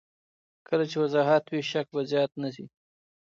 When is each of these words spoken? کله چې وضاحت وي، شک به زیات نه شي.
کله 0.67 0.83
چې 0.89 0.95
وضاحت 1.03 1.43
وي، 1.47 1.61
شک 1.71 1.87
به 1.93 2.01
زیات 2.11 2.31
نه 2.43 2.49
شي. 2.55 2.65